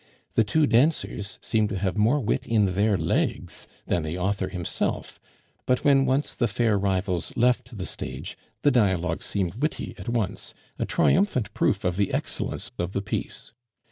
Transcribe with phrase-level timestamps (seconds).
[0.33, 5.19] The two dancers seemed to have more wit in their legs than the author himself;
[5.67, 10.55] but when once the fair rivals left the stage, the dialogue seemed witty at once,
[10.79, 13.53] a triumphant proof of the excellence of the piece.